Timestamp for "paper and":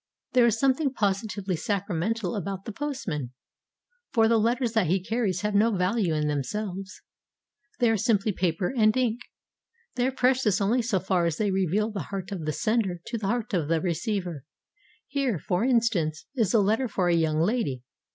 8.31-8.97